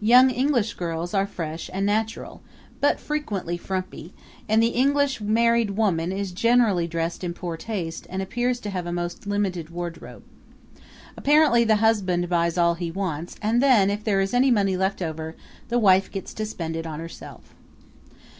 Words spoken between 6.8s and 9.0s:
dressed in poor taste and appears to have a